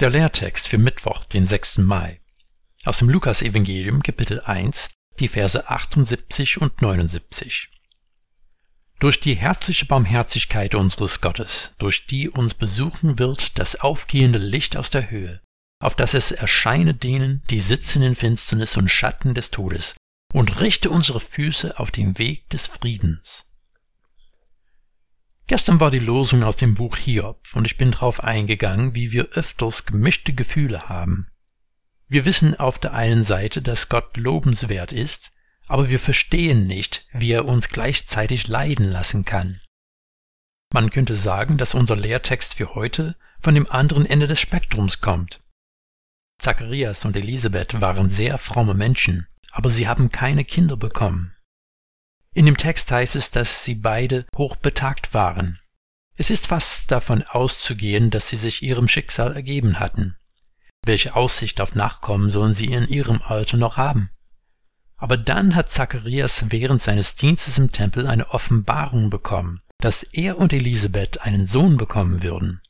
Der 0.00 0.10
Lehrtext 0.10 0.68
für 0.68 0.78
Mittwoch, 0.78 1.24
den 1.24 1.44
6. 1.44 1.78
Mai. 1.78 2.20
Aus 2.84 2.98
dem 2.98 3.08
Lukas-Evangelium, 3.08 4.00
Kapitel 4.00 4.40
1, 4.40 4.92
die 5.18 5.26
Verse 5.26 5.68
78 5.68 6.62
und 6.62 6.80
79. 6.80 7.68
Durch 9.00 9.18
die 9.18 9.34
herzliche 9.34 9.86
Barmherzigkeit 9.86 10.76
unseres 10.76 11.20
Gottes, 11.20 11.74
durch 11.78 12.06
die 12.06 12.30
uns 12.30 12.54
besuchen 12.54 13.18
wird 13.18 13.58
das 13.58 13.80
aufgehende 13.80 14.38
Licht 14.38 14.76
aus 14.76 14.90
der 14.90 15.10
Höhe, 15.10 15.40
auf 15.80 15.96
dass 15.96 16.14
es 16.14 16.30
erscheine 16.30 16.94
denen, 16.94 17.42
die 17.50 17.58
sitzen 17.58 18.02
in 18.02 18.14
Finsternis 18.14 18.76
und 18.76 18.92
Schatten 18.92 19.34
des 19.34 19.50
Todes, 19.50 19.96
und 20.32 20.60
richte 20.60 20.90
unsere 20.90 21.18
Füße 21.18 21.76
auf 21.76 21.90
den 21.90 22.18
Weg 22.18 22.48
des 22.50 22.68
Friedens. 22.68 23.47
Gestern 25.48 25.80
war 25.80 25.90
die 25.90 25.98
Losung 25.98 26.42
aus 26.44 26.58
dem 26.58 26.74
Buch 26.74 26.98
Hiob 26.98 27.40
und 27.54 27.64
ich 27.64 27.78
bin 27.78 27.90
darauf 27.90 28.22
eingegangen, 28.22 28.94
wie 28.94 29.12
wir 29.12 29.30
öfters 29.30 29.86
gemischte 29.86 30.34
Gefühle 30.34 30.90
haben. 30.90 31.28
Wir 32.06 32.26
wissen 32.26 32.54
auf 32.54 32.78
der 32.78 32.92
einen 32.92 33.22
Seite, 33.22 33.62
dass 33.62 33.88
Gott 33.88 34.18
lobenswert 34.18 34.92
ist, 34.92 35.32
aber 35.66 35.88
wir 35.88 35.98
verstehen 35.98 36.66
nicht, 36.66 37.06
wie 37.12 37.32
er 37.32 37.46
uns 37.46 37.70
gleichzeitig 37.70 38.46
leiden 38.46 38.90
lassen 38.90 39.24
kann. 39.24 39.58
Man 40.70 40.90
könnte 40.90 41.16
sagen, 41.16 41.56
dass 41.56 41.74
unser 41.74 41.96
Lehrtext 41.96 42.54
für 42.54 42.74
heute 42.74 43.16
von 43.40 43.54
dem 43.54 43.70
anderen 43.70 44.04
Ende 44.04 44.26
des 44.26 44.40
Spektrums 44.40 45.00
kommt. 45.00 45.40
Zacharias 46.38 47.06
und 47.06 47.16
Elisabeth 47.16 47.80
waren 47.80 48.10
sehr 48.10 48.36
fromme 48.36 48.74
Menschen, 48.74 49.26
aber 49.50 49.70
sie 49.70 49.88
haben 49.88 50.10
keine 50.10 50.44
Kinder 50.44 50.76
bekommen. 50.76 51.34
In 52.34 52.46
dem 52.46 52.56
Text 52.56 52.90
heißt 52.92 53.16
es, 53.16 53.30
dass 53.30 53.64
sie 53.64 53.74
beide 53.74 54.26
hochbetagt 54.36 55.14
waren. 55.14 55.58
Es 56.16 56.30
ist 56.30 56.48
fast 56.48 56.90
davon 56.90 57.22
auszugehen, 57.22 58.10
dass 58.10 58.28
sie 58.28 58.36
sich 58.36 58.62
ihrem 58.62 58.88
Schicksal 58.88 59.34
ergeben 59.34 59.78
hatten. 59.78 60.16
Welche 60.84 61.14
Aussicht 61.14 61.60
auf 61.60 61.74
Nachkommen 61.74 62.30
sollen 62.30 62.54
sie 62.54 62.66
in 62.66 62.86
ihrem 62.88 63.22
Alter 63.22 63.56
noch 63.56 63.76
haben? 63.76 64.10
Aber 64.96 65.16
dann 65.16 65.54
hat 65.54 65.70
Zacharias 65.70 66.46
während 66.48 66.80
seines 66.80 67.14
Dienstes 67.14 67.58
im 67.58 67.70
Tempel 67.70 68.06
eine 68.06 68.30
Offenbarung 68.30 69.10
bekommen, 69.10 69.62
dass 69.80 70.02
er 70.02 70.38
und 70.38 70.52
Elisabeth 70.52 71.22
einen 71.22 71.46
Sohn 71.46 71.76
bekommen 71.76 72.22
würden. 72.22 72.60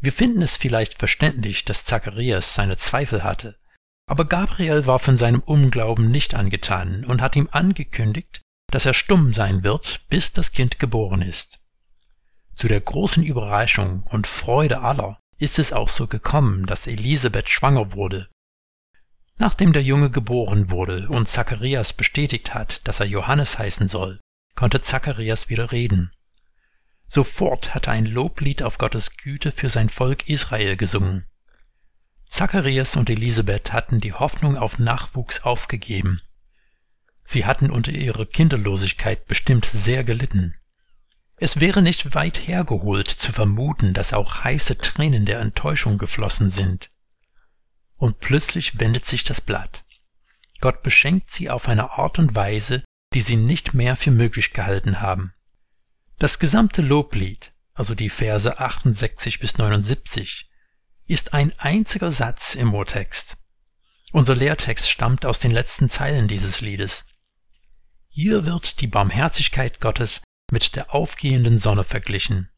Wir 0.00 0.12
finden 0.12 0.42
es 0.42 0.56
vielleicht 0.56 0.98
verständlich, 0.98 1.64
dass 1.64 1.84
Zacharias 1.84 2.54
seine 2.54 2.76
Zweifel 2.76 3.22
hatte, 3.22 3.58
aber 4.06 4.24
Gabriel 4.24 4.86
war 4.86 4.98
von 4.98 5.16
seinem 5.16 5.40
Unglauben 5.40 6.10
nicht 6.10 6.34
angetan 6.34 7.04
und 7.04 7.20
hat 7.20 7.36
ihm 7.36 7.48
angekündigt, 7.52 8.42
dass 8.72 8.86
er 8.86 8.94
stumm 8.94 9.34
sein 9.34 9.62
wird, 9.62 10.00
bis 10.08 10.32
das 10.32 10.52
Kind 10.52 10.78
geboren 10.78 11.20
ist. 11.20 11.60
Zu 12.54 12.68
der 12.68 12.80
großen 12.80 13.22
Überraschung 13.22 14.02
und 14.04 14.26
Freude 14.26 14.80
aller 14.80 15.20
ist 15.36 15.58
es 15.58 15.74
auch 15.74 15.90
so 15.90 16.06
gekommen, 16.06 16.64
dass 16.64 16.86
Elisabeth 16.86 17.50
schwanger 17.50 17.92
wurde. 17.92 18.28
Nachdem 19.36 19.74
der 19.74 19.82
Junge 19.82 20.10
geboren 20.10 20.70
wurde 20.70 21.08
und 21.10 21.28
Zacharias 21.28 21.92
bestätigt 21.92 22.54
hat, 22.54 22.86
dass 22.88 23.00
er 23.00 23.06
Johannes 23.06 23.58
heißen 23.58 23.86
soll, 23.88 24.20
konnte 24.54 24.80
Zacharias 24.80 25.50
wieder 25.50 25.70
reden. 25.70 26.10
Sofort 27.06 27.74
hat 27.74 27.88
er 27.88 27.92
ein 27.92 28.06
Loblied 28.06 28.62
auf 28.62 28.78
Gottes 28.78 29.18
Güte 29.18 29.52
für 29.52 29.68
sein 29.68 29.90
Volk 29.90 30.30
Israel 30.30 30.78
gesungen. 30.78 31.26
Zacharias 32.26 32.96
und 32.96 33.10
Elisabeth 33.10 33.74
hatten 33.74 34.00
die 34.00 34.14
Hoffnung 34.14 34.56
auf 34.56 34.78
Nachwuchs 34.78 35.42
aufgegeben 35.42 36.22
Sie 37.24 37.44
hatten 37.44 37.70
unter 37.70 37.92
ihrer 37.92 38.26
Kinderlosigkeit 38.26 39.26
bestimmt 39.26 39.64
sehr 39.64 40.04
gelitten. 40.04 40.54
Es 41.36 41.60
wäre 41.60 41.82
nicht 41.82 42.14
weit 42.14 42.46
hergeholt 42.46 43.08
zu 43.08 43.32
vermuten, 43.32 43.94
dass 43.94 44.12
auch 44.12 44.44
heiße 44.44 44.78
Tränen 44.78 45.24
der 45.24 45.40
Enttäuschung 45.40 45.98
geflossen 45.98 46.50
sind. 46.50 46.90
Und 47.96 48.20
plötzlich 48.20 48.78
wendet 48.78 49.06
sich 49.06 49.24
das 49.24 49.40
Blatt. 49.40 49.84
Gott 50.60 50.82
beschenkt 50.82 51.30
sie 51.30 51.50
auf 51.50 51.68
eine 51.68 51.90
Art 51.98 52.18
und 52.18 52.34
Weise, 52.34 52.84
die 53.14 53.20
sie 53.20 53.36
nicht 53.36 53.74
mehr 53.74 53.96
für 53.96 54.12
möglich 54.12 54.52
gehalten 54.52 55.00
haben. 55.00 55.34
Das 56.18 56.38
gesamte 56.38 56.82
Loblied, 56.82 57.52
also 57.74 57.96
die 57.96 58.10
Verse 58.10 58.58
68 58.58 59.40
bis 59.40 59.58
79, 59.58 60.48
ist 61.06 61.34
ein 61.34 61.52
einziger 61.58 62.12
Satz 62.12 62.54
im 62.54 62.74
Urtext. 62.74 63.36
Unser 64.12 64.36
Lehrtext 64.36 64.90
stammt 64.90 65.24
aus 65.24 65.38
den 65.38 65.50
letzten 65.50 65.88
Zeilen 65.88 66.28
dieses 66.28 66.60
Liedes. 66.60 67.06
Hier 68.08 68.44
wird 68.44 68.82
die 68.82 68.86
Barmherzigkeit 68.86 69.80
Gottes 69.80 70.20
mit 70.50 70.76
der 70.76 70.94
aufgehenden 70.94 71.56
Sonne 71.56 71.82
verglichen. 71.82 72.50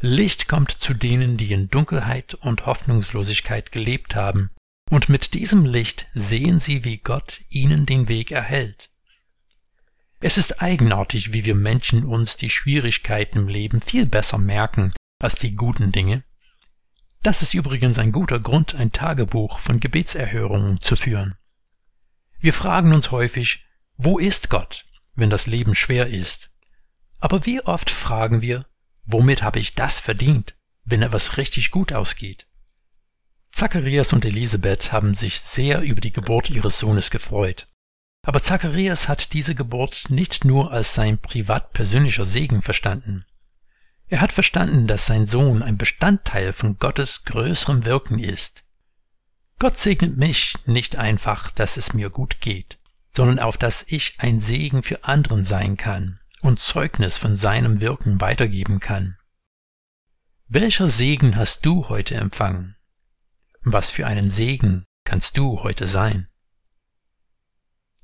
Licht 0.00 0.48
kommt 0.48 0.72
zu 0.72 0.94
denen, 0.94 1.36
die 1.36 1.52
in 1.52 1.68
Dunkelheit 1.70 2.34
und 2.34 2.66
Hoffnungslosigkeit 2.66 3.70
gelebt 3.70 4.16
haben, 4.16 4.50
und 4.90 5.08
mit 5.08 5.34
diesem 5.34 5.64
Licht 5.64 6.08
sehen 6.14 6.58
sie, 6.58 6.84
wie 6.84 6.98
Gott 6.98 7.42
ihnen 7.48 7.86
den 7.86 8.08
Weg 8.08 8.32
erhält. 8.32 8.90
Es 10.18 10.36
ist 10.36 10.60
eigenartig, 10.60 11.32
wie 11.32 11.44
wir 11.44 11.54
Menschen 11.54 12.04
uns 12.04 12.36
die 12.36 12.50
Schwierigkeiten 12.50 13.38
im 13.38 13.48
Leben 13.48 13.80
viel 13.80 14.04
besser 14.04 14.38
merken 14.38 14.92
als 15.20 15.36
die 15.36 15.54
guten 15.54 15.92
Dinge. 15.92 16.24
Das 17.22 17.42
ist 17.42 17.54
übrigens 17.54 17.98
ein 17.98 18.12
guter 18.12 18.38
Grund, 18.38 18.74
ein 18.74 18.92
Tagebuch 18.92 19.58
von 19.58 19.80
Gebetserhörungen 19.80 20.80
zu 20.80 20.96
führen. 20.96 21.36
Wir 22.40 22.52
fragen 22.52 22.94
uns 22.94 23.10
häufig, 23.10 23.64
wo 23.96 24.18
ist 24.18 24.50
Gott? 24.50 24.84
wenn 25.18 25.30
das 25.30 25.46
Leben 25.46 25.74
schwer 25.74 26.08
ist. 26.08 26.50
Aber 27.18 27.44
wie 27.44 27.60
oft 27.60 27.90
fragen 27.90 28.40
wir, 28.40 28.66
womit 29.04 29.42
habe 29.42 29.58
ich 29.58 29.74
das 29.74 29.98
verdient, 29.98 30.54
wenn 30.84 31.02
etwas 31.02 31.36
richtig 31.36 31.70
gut 31.70 31.92
ausgeht? 31.92 32.46
Zacharias 33.50 34.12
und 34.12 34.24
Elisabeth 34.24 34.92
haben 34.92 35.14
sich 35.14 35.40
sehr 35.40 35.80
über 35.80 36.00
die 36.00 36.12
Geburt 36.12 36.50
ihres 36.50 36.78
Sohnes 36.78 37.10
gefreut. 37.10 37.66
Aber 38.22 38.40
Zacharias 38.40 39.08
hat 39.08 39.32
diese 39.32 39.54
Geburt 39.54 40.06
nicht 40.10 40.44
nur 40.44 40.70
als 40.70 40.94
sein 40.94 41.18
privat 41.18 41.72
persönlicher 41.72 42.24
Segen 42.24 42.62
verstanden. 42.62 43.24
Er 44.08 44.20
hat 44.20 44.32
verstanden, 44.32 44.86
dass 44.86 45.06
sein 45.06 45.26
Sohn 45.26 45.62
ein 45.62 45.76
Bestandteil 45.76 46.52
von 46.52 46.78
Gottes 46.78 47.24
größerem 47.24 47.84
Wirken 47.84 48.18
ist. 48.18 48.64
Gott 49.58 49.76
segnet 49.76 50.16
mich 50.16 50.54
nicht 50.66 50.96
einfach, 50.96 51.50
dass 51.50 51.76
es 51.76 51.92
mir 51.92 52.10
gut 52.10 52.40
geht 52.40 52.78
sondern 53.18 53.40
auf 53.40 53.56
dass 53.56 53.84
ich 53.88 54.14
ein 54.18 54.38
Segen 54.38 54.84
für 54.84 55.02
anderen 55.02 55.42
sein 55.42 55.76
kann 55.76 56.20
und 56.40 56.60
Zeugnis 56.60 57.18
von 57.18 57.34
seinem 57.34 57.80
Wirken 57.80 58.20
weitergeben 58.20 58.78
kann. 58.78 59.16
Welcher 60.46 60.86
Segen 60.86 61.34
hast 61.34 61.66
du 61.66 61.88
heute 61.88 62.14
empfangen? 62.14 62.76
Was 63.62 63.90
für 63.90 64.06
einen 64.06 64.28
Segen 64.28 64.84
kannst 65.02 65.36
du 65.36 65.64
heute 65.64 65.88
sein? 65.88 66.28